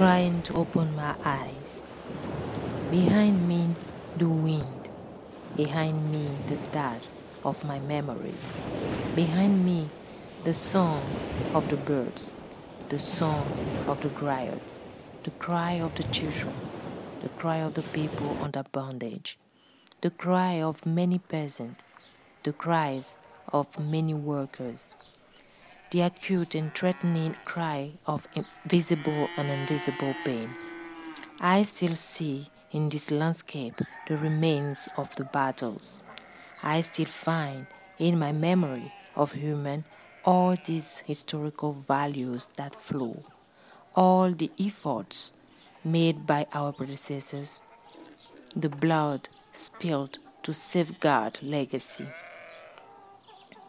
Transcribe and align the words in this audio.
trying 0.00 0.40
to 0.42 0.54
open 0.54 0.94
my 0.94 1.14
eyes. 1.26 1.82
Behind 2.88 3.46
me, 3.46 3.76
the 4.16 4.30
wind. 4.30 4.88
Behind 5.54 6.10
me, 6.10 6.40
the 6.46 6.56
dust 6.72 7.22
of 7.44 7.62
my 7.64 7.80
memories. 7.80 8.54
Behind 9.14 9.62
me, 9.62 9.90
the 10.42 10.54
songs 10.54 11.34
of 11.52 11.68
the 11.68 11.76
birds, 11.76 12.34
the 12.88 12.98
song 12.98 13.58
of 13.86 14.00
the 14.00 14.08
griots, 14.08 14.84
the 15.22 15.32
cry 15.32 15.74
of 15.80 15.92
the 15.96 16.04
children, 16.04 16.62
the 17.20 17.28
cry 17.28 17.58
of 17.58 17.74
the 17.74 17.82
people 17.82 18.38
under 18.40 18.62
bondage, 18.72 19.38
the 20.00 20.10
cry 20.10 20.62
of 20.62 20.86
many 20.86 21.18
peasants, 21.18 21.86
the 22.42 22.54
cries 22.54 23.18
of 23.52 23.78
many 23.78 24.14
workers, 24.14 24.96
the 25.90 26.00
acute 26.02 26.54
and 26.54 26.74
threatening 26.74 27.34
cry 27.44 27.98
of 28.06 28.26
visible 28.64 29.30
and 29.36 29.50
invisible 29.50 30.14
pain. 30.24 30.56
I 31.40 31.64
still 31.64 31.96
see 31.96 32.50
in 32.70 32.88
this 32.88 33.10
landscape 33.10 33.80
the 34.06 34.16
remains 34.16 34.88
of 34.94 35.14
the 35.16 35.24
battles. 35.24 36.02
I 36.62 36.82
still 36.82 37.06
find 37.06 37.66
in 37.98 38.18
my 38.18 38.32
memory 38.32 38.92
of 39.14 39.32
human 39.32 39.84
all 40.24 40.54
these 40.64 40.98
historical 41.06 41.72
values 41.72 42.48
that 42.56 42.74
flow, 42.76 43.24
all 43.94 44.32
the 44.32 44.52
efforts 44.58 45.32
made 45.84 46.26
by 46.26 46.46
our 46.52 46.72
predecessors, 46.72 47.62
the 48.54 48.68
blood 48.68 49.28
spilled 49.52 50.18
to 50.42 50.52
safeguard 50.52 51.38
legacy. 51.42 52.12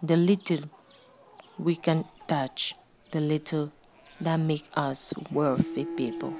The 0.03 0.17
little 0.17 0.59
we 1.63 1.75
can 1.75 2.03
touch, 2.27 2.75
the 3.11 3.21
little 3.21 3.71
that 4.19 4.37
make 4.37 4.67
us 4.73 5.13
worthy 5.29 5.85
people. 5.85 6.35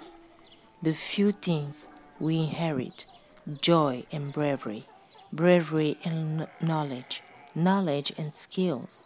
The 0.81 0.93
few 0.93 1.31
things 1.31 1.91
we 2.19 2.39
inherit, 2.39 3.05
joy 3.61 4.05
and 4.11 4.33
bravery, 4.33 4.87
bravery 5.31 5.99
and 6.03 6.47
knowledge, 6.59 7.21
knowledge 7.53 8.11
and 8.17 8.33
skills, 8.33 9.05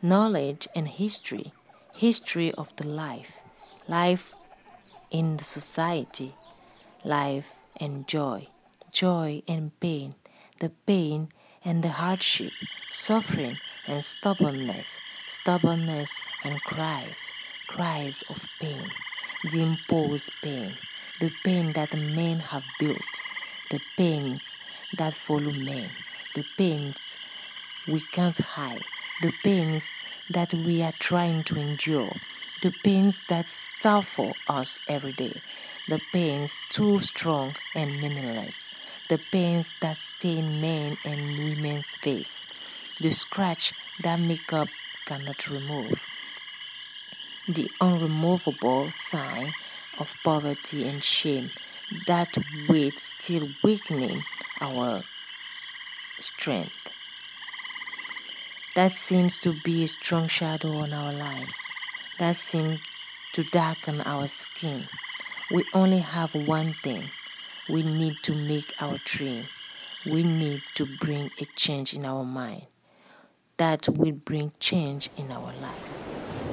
knowledge 0.00 0.66
and 0.74 0.88
history, 0.88 1.52
history 1.92 2.52
of 2.52 2.74
the 2.76 2.86
life, 2.86 3.40
life 3.86 4.34
in 5.10 5.36
the 5.36 5.44
society, 5.44 6.34
life 7.04 7.54
and 7.76 8.06
joy, 8.08 8.48
joy 8.90 9.42
and 9.46 9.78
pain, 9.78 10.14
the 10.58 10.70
pain 10.86 11.28
and 11.64 11.84
the 11.84 11.90
hardship, 11.90 12.54
suffering 12.88 13.60
and 13.86 14.02
stubbornness, 14.02 14.98
stubbornness 15.42 16.22
and 16.42 16.62
cries, 16.64 17.34
cries 17.66 18.22
of 18.22 18.48
pain, 18.58 18.92
the 19.44 19.62
imposed 19.62 20.30
pain, 20.42 20.78
the 21.18 21.30
pain 21.30 21.72
that 21.74 21.94
men 21.96 22.40
have 22.40 22.66
built, 22.78 23.24
the 23.70 23.80
pains 23.96 24.56
that 24.92 25.14
follow 25.14 25.52
men, 25.52 26.04
the 26.34 26.44
pains 26.44 26.96
we 27.86 28.00
can't 28.02 28.38
hide, 28.38 28.86
the 29.20 29.32
pains 29.32 29.96
that 30.30 30.54
we 30.54 30.82
are 30.82 30.94
trying 30.98 31.44
to 31.44 31.58
endure, 31.58 32.20
the 32.60 32.72
pains 32.72 33.22
that 33.28 33.48
stifle 33.48 34.38
us 34.46 34.78
every 34.86 35.12
day, 35.14 35.42
the 35.88 35.98
pains 35.98 36.60
too 36.68 36.98
strong 37.00 37.56
and 37.74 38.00
meaningless, 38.00 38.72
the 39.08 39.18
pains 39.18 39.74
that 39.80 39.96
stain 39.98 40.60
men 40.60 40.98
and 41.04 41.38
women's 41.40 41.96
face, 41.96 42.46
the 43.00 43.10
scratch 43.10 43.74
that 43.98 44.20
makeup 44.20 44.72
cannot 45.10 45.48
remove, 45.48 46.00
the 47.48 47.68
unremovable 47.80 48.92
sign 48.92 49.52
of 49.98 50.14
poverty 50.22 50.86
and 50.86 51.02
shame 51.02 51.46
that 52.06 52.38
weight 52.68 53.00
still 53.00 53.50
weakening 53.64 54.24
our 54.60 55.02
strength. 56.20 56.92
That 58.76 58.92
seems 58.92 59.40
to 59.40 59.52
be 59.52 59.82
a 59.82 59.88
strong 59.88 60.28
shadow 60.28 60.76
on 60.76 60.92
our 60.92 61.12
lives. 61.12 61.72
That 62.18 62.36
seems 62.36 62.78
to 63.32 63.42
darken 63.42 64.00
our 64.02 64.28
skin. 64.28 64.88
We 65.48 65.64
only 65.72 65.98
have 65.98 66.36
one 66.36 66.74
thing. 66.74 67.10
We 67.66 67.82
need 67.82 68.22
to 68.24 68.36
make 68.36 68.72
our 68.80 68.98
dream. 69.04 69.48
We 70.04 70.22
need 70.22 70.62
to 70.76 70.86
bring 70.86 71.32
a 71.40 71.46
change 71.56 71.94
in 71.94 72.06
our 72.06 72.22
mind 72.22 72.62
that 73.60 73.86
will 73.90 74.12
bring 74.12 74.50
change 74.58 75.10
in 75.18 75.30
our 75.30 75.52
life. 75.60 75.88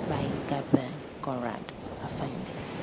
By 0.09 0.25
Gabriel 0.50 0.91
Conrad 1.22 1.63
Afande. 2.03 2.76